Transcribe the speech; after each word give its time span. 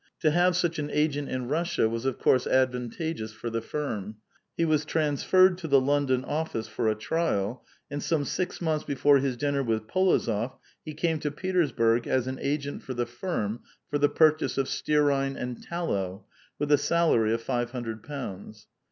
To 0.21 0.31
have 0.31 0.55
such 0.55 0.79
an 0.79 0.89
agent 0.89 1.29
in 1.29 1.47
Russia 1.47 1.87
was 1.87 2.05
of 2.05 2.17
course 2.17 2.47
advantageous 2.47 3.33
for 3.33 3.51
the 3.51 3.61
firm; 3.61 4.15
he 4.57 4.65
was 4.65 4.83
trausfeiTed 4.83 5.57
to 5.57 5.67
the 5.67 5.79
London 5.79 6.25
office 6.25 6.67
for 6.67 6.87
a 6.89 6.95
trial, 6.95 7.63
and 7.91 8.01
some 8.01 8.25
six 8.25 8.59
months 8.61 8.83
before 8.83 9.19
his 9.19 9.37
dinner 9.37 9.61
with 9.61 9.83
P61ozof, 9.85 10.57
he 10.83 10.95
came 10.95 11.19
to 11.19 11.29
Peters 11.29 11.71
burg 11.71 12.07
as 12.07 12.25
an 12.25 12.39
agent 12.41 12.81
for 12.81 12.95
the 12.95 13.05
firm 13.05 13.59
for 13.91 13.99
the 13.99 14.09
purchase 14.09 14.57
of 14.57 14.67
stearine 14.67 15.37
and 15.37 15.61
tallow, 15.61 16.25
with 16.57 16.71
a 16.71 16.79
salary 16.79 17.31
of 17.31 17.41
five 17.43 17.69
hundred 17.69 18.01
pounds. 18.01 18.65